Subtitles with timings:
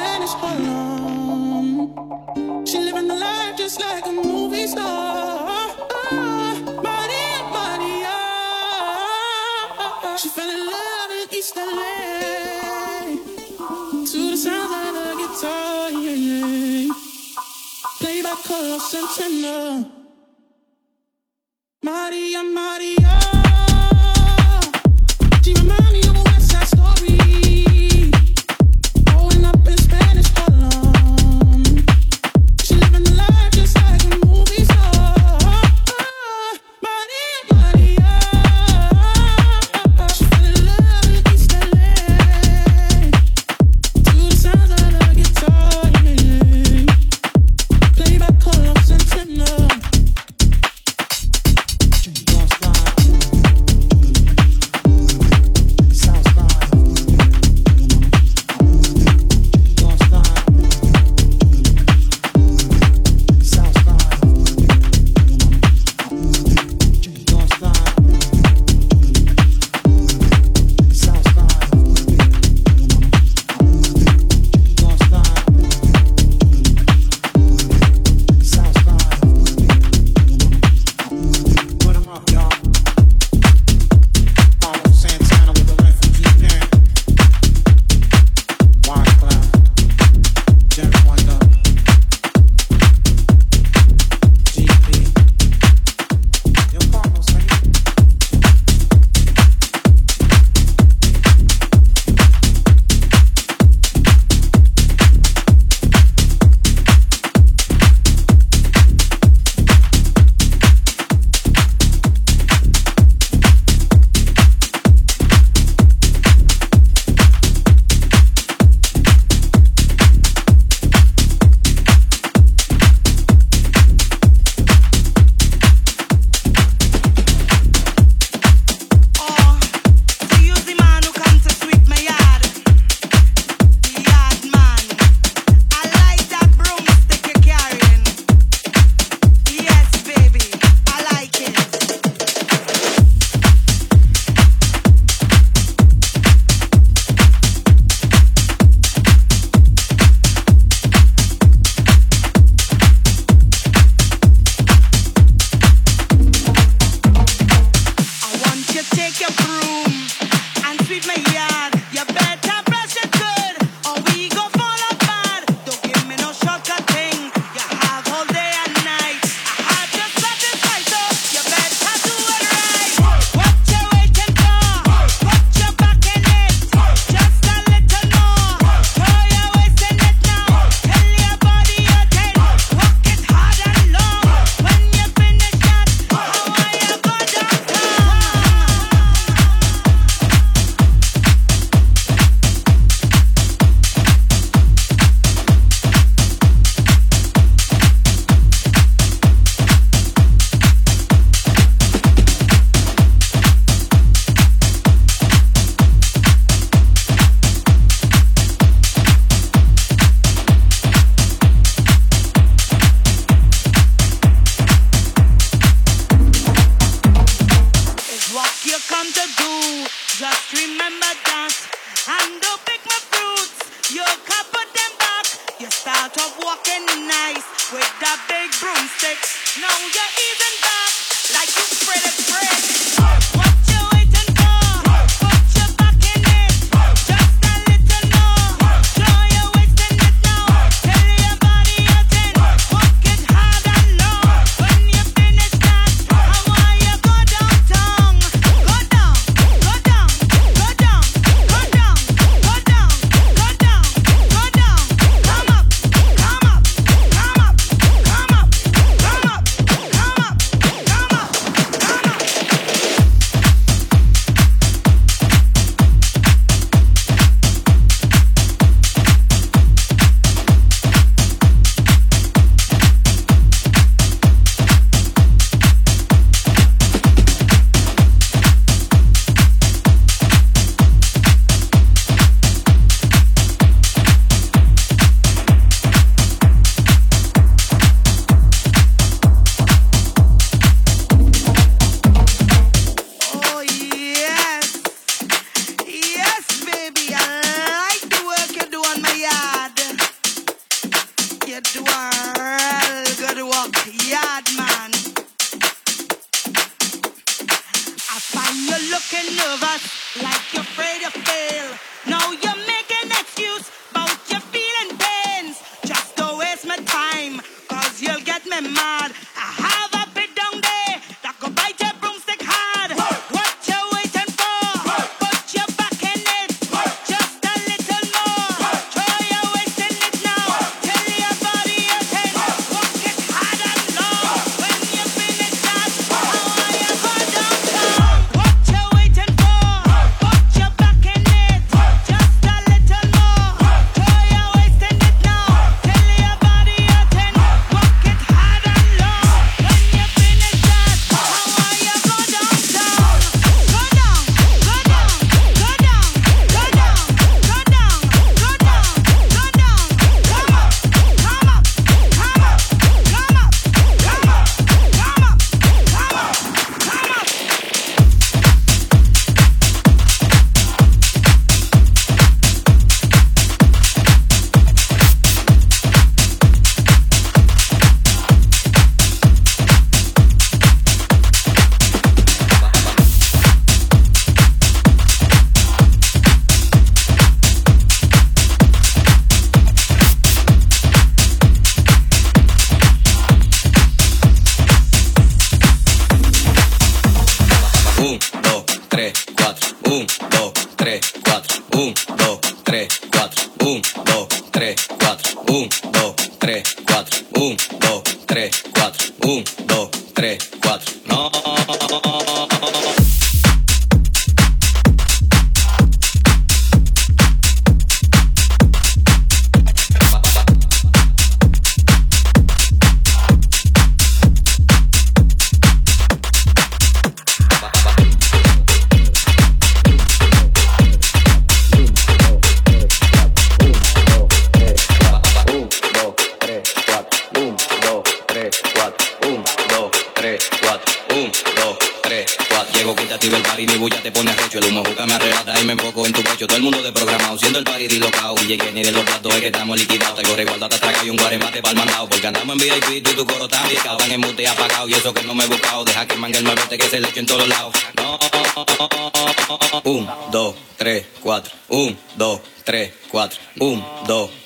[0.00, 0.34] Spanish
[2.70, 4.86] She living the life just like a movie star.
[6.10, 6.54] Ah,
[6.86, 8.16] Maria, Maria.
[10.16, 11.90] She fell in love in East LA
[14.10, 15.90] to the sound of the guitar.
[15.90, 16.92] Yeah, yeah.
[18.00, 19.56] Played by Carlos Santana.
[21.82, 23.19] Maria, Maria.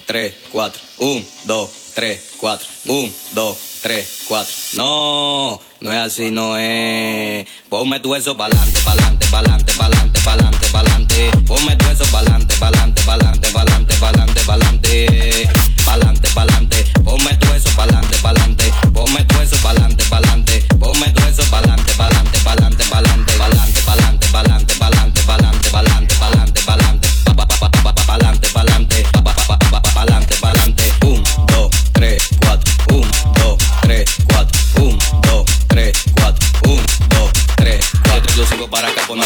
[0.06, 0.80] 3, 4.
[0.98, 2.68] 1, 2, 3, 4.
[2.86, 4.52] 1, 2, 3, 4.
[4.74, 7.46] No, no es así, no es.
[7.68, 11.30] Ponme tu eso pa'lante, pa'lante, pa'lante, pa'lante, pa'lante, pa'lante.
[11.46, 15.48] Ponme tu eso pa'lante, pa'lante, pa'lante, pa'lante, pa'lante, pa'lante.
[15.84, 16.84] Pa'lante, pa'lante.
[17.04, 18.72] Ponme tu eso pa'lante, pa'lante.
[18.92, 20.64] Ponme tu eso pa'lante, pa'lante.
[20.78, 24.73] Ponme tu eso pa'lante, pa'lante, pa'lante, pa'lante, pa'lante, pa'lante, pa'lante.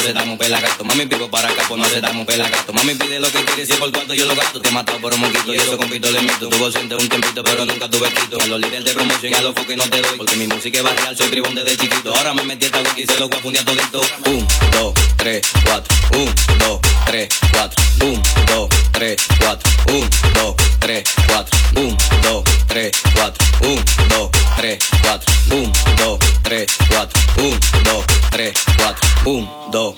[0.09, 0.39] le damos.
[0.85, 2.73] Mami, vivo para acá, pues no le damos pela gato.
[2.73, 4.61] Mami, pide lo que quiere, si por cuarto yo lo gasto.
[4.61, 6.49] Te he por un moquito y eso compito le mito.
[6.49, 8.41] Tuvo siente un tiempito, pero nunca tuve quito.
[8.41, 10.17] A los líderes de promoción a los que no te doy.
[10.17, 12.15] Porque mi música es barrial, soy tribón desde chiquito.
[12.15, 14.01] Ahora me metí esta wiki y se lo voy a fundir todito.
[14.25, 15.97] 1, 2, 3, 4.
[16.15, 17.85] 1, 2, 3, 4.
[18.03, 19.71] 1, 2, 3, 4.
[19.87, 21.59] 1, 2, 3, 4.
[21.71, 23.49] 1, 2, 3, 4.
[29.25, 29.98] 1, 2,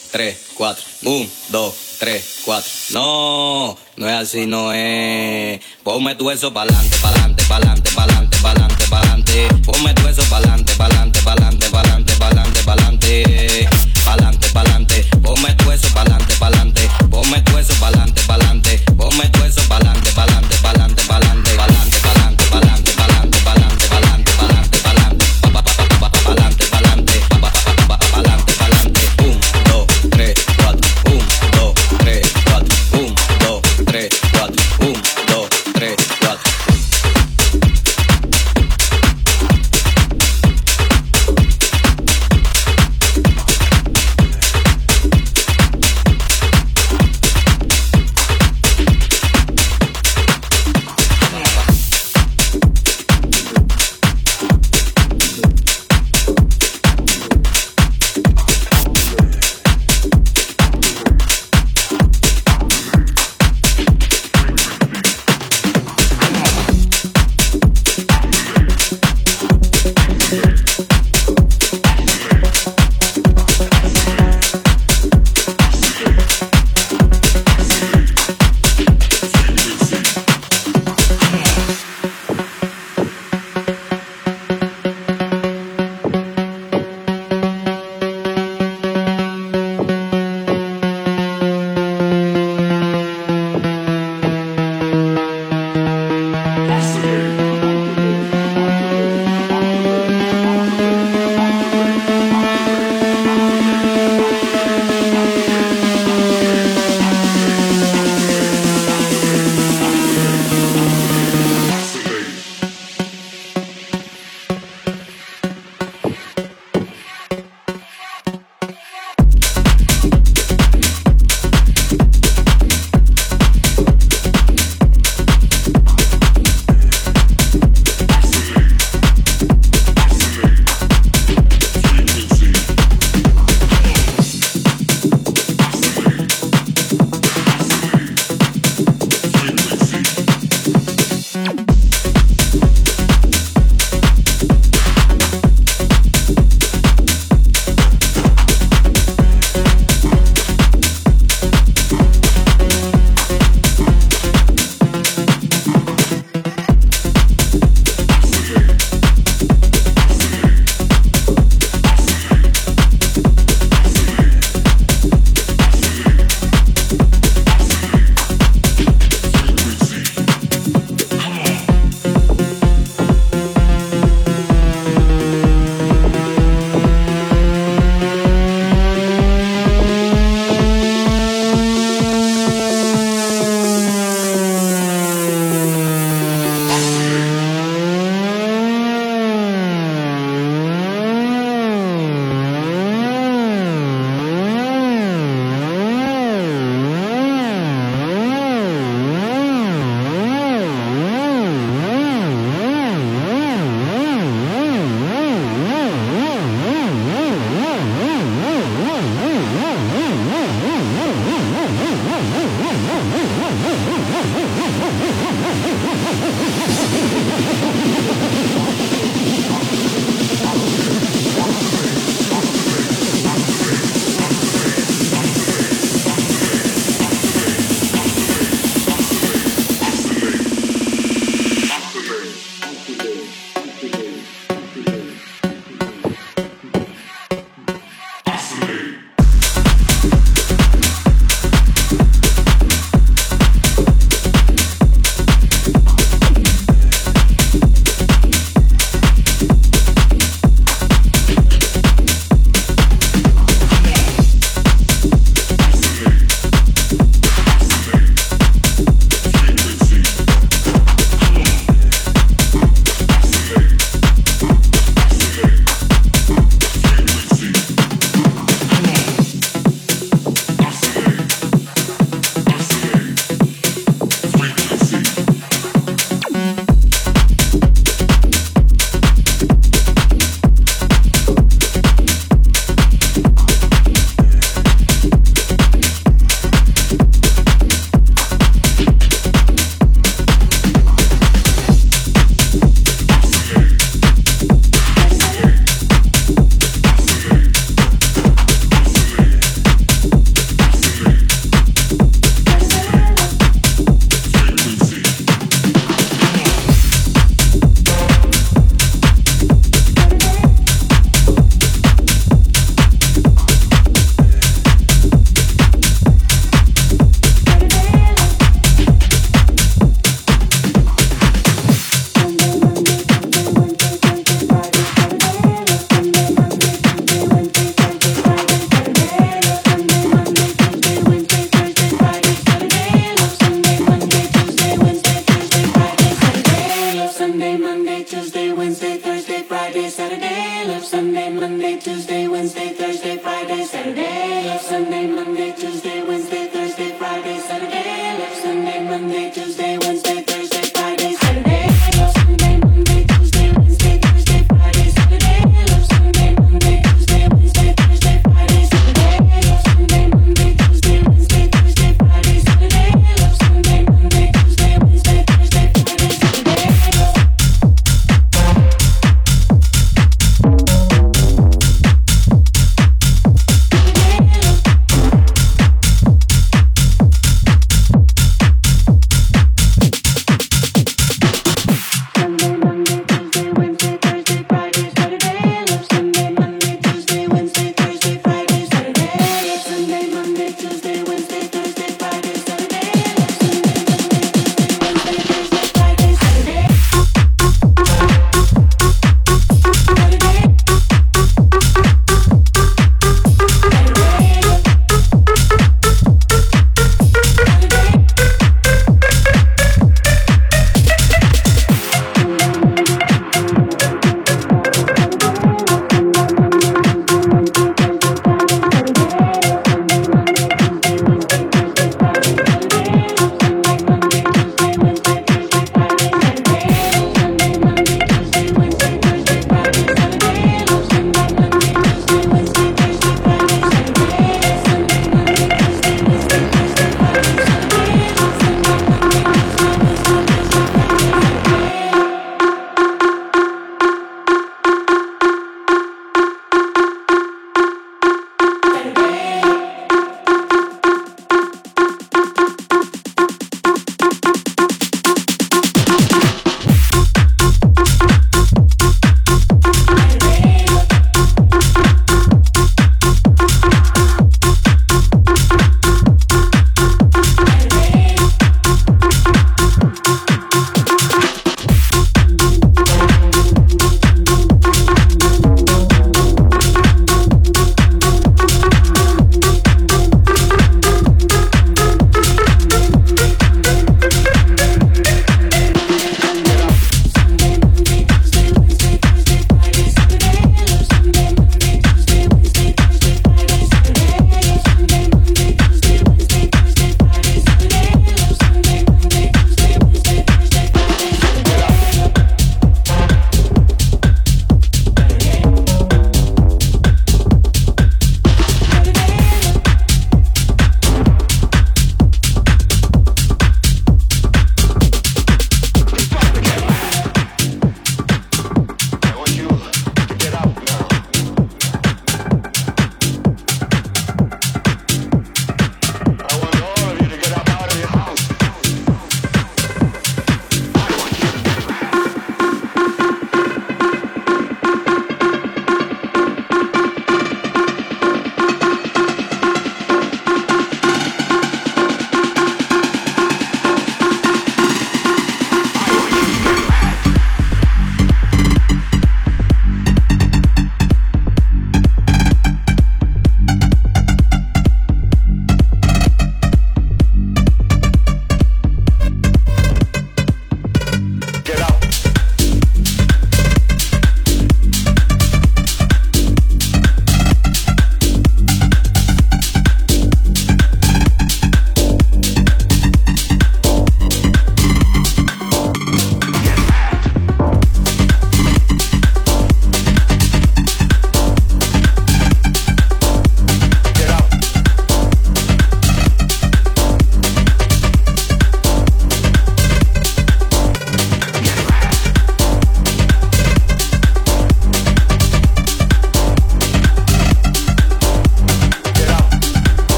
[0.11, 0.83] tres, cuatro.
[1.03, 2.69] Un, dos, tres, cuatro.
[2.91, 5.61] No, no es así, no es.
[5.83, 9.47] Ponme tu eso pa'lante, pa'lante, pa'lante, pa'lante, pa'lante, pa'lante.
[9.65, 13.69] Ponme tu eso pa'lante, pa'lante, pa'lante, pa'lante, pa'lante, pa'lante.
[14.05, 15.05] Pa'lante, pa'lante.
[15.21, 16.89] Ponme tu eso pa'lante, pa'lante.
[17.09, 18.77] Ponme tu eso pa'lante, pa'lante.
[18.97, 23.87] Ponme tu eso pa'lante, pa'lante, pa'lante, pa'lante, pa'lante, pa'lante, pa'lante, pa'lante, pa'lante,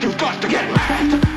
[0.00, 1.27] You've got to get mad!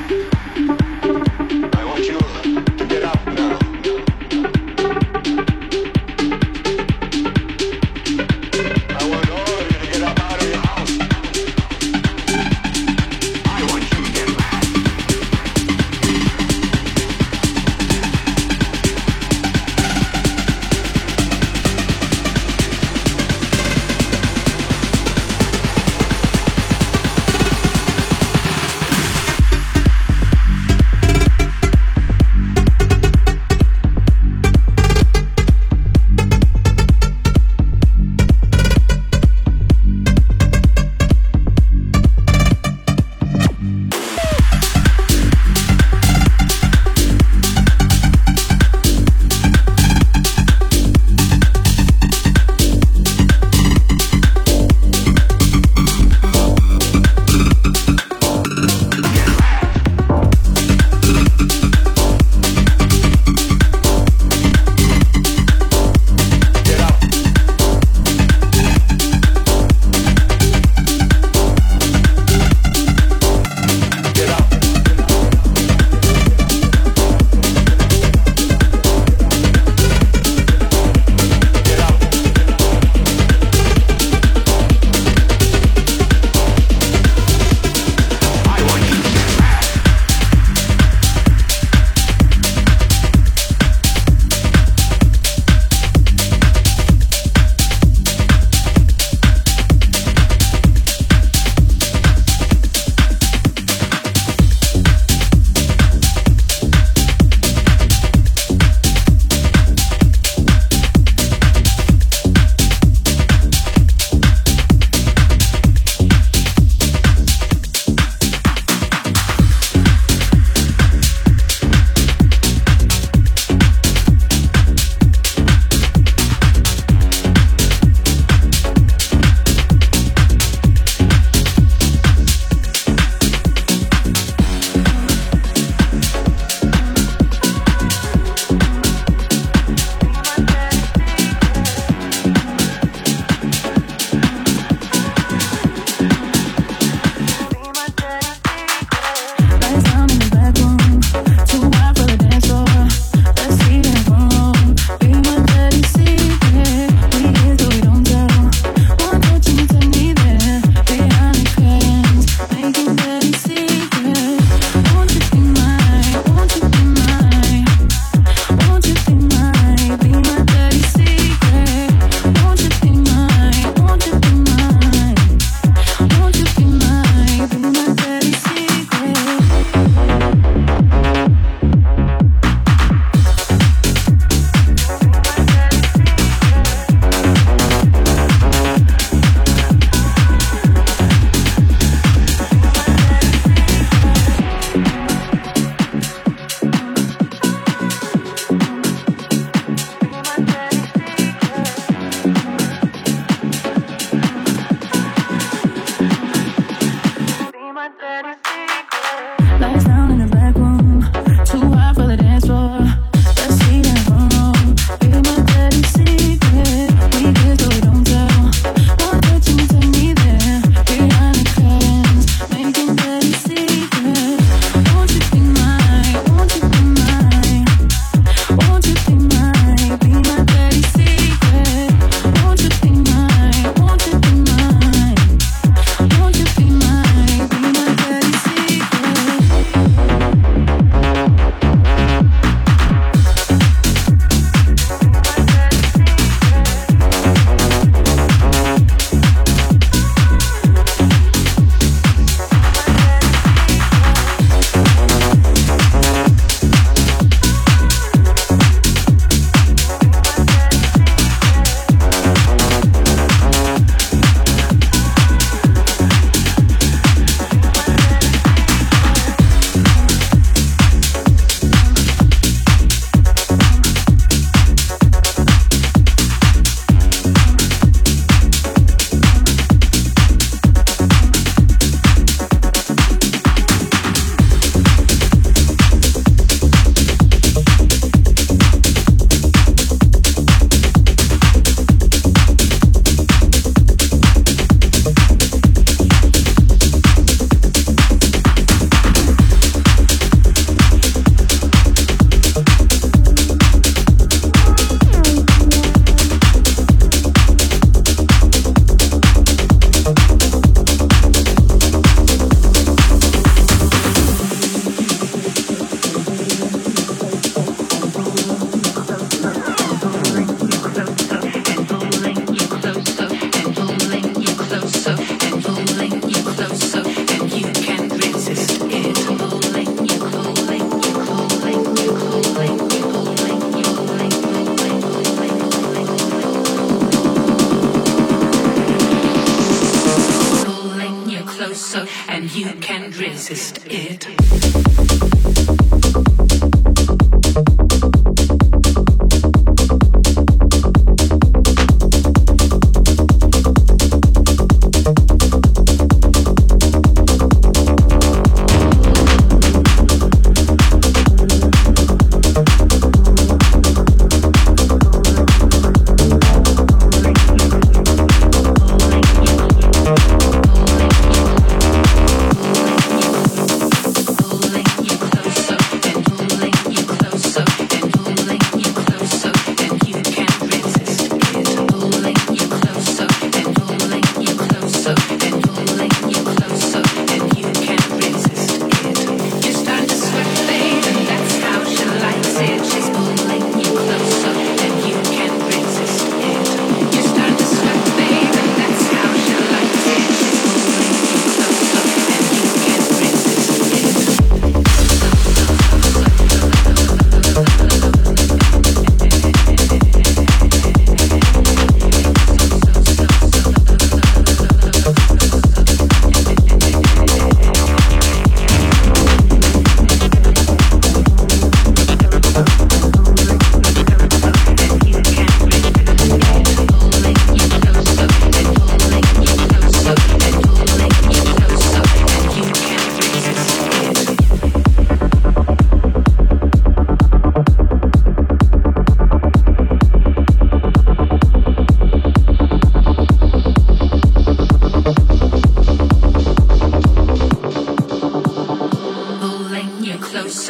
[342.42, 345.31] And you can't resist it.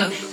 [0.10, 0.31] She's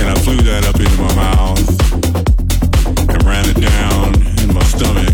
[0.00, 1.58] And I flew that up into my mouth
[3.08, 5.13] and ran it down in my stomach.